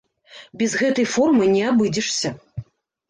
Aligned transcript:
Без 0.61 0.71
гэтай 0.79 1.07
формы 1.17 1.51
не 1.59 1.63
абыдзешся. 1.73 2.29